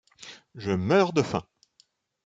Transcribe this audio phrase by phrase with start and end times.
[0.55, 1.43] Je meurs de faim!…